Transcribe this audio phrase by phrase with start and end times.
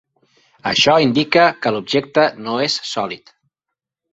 [0.69, 3.35] Això indica que l'objecte no és sòlid.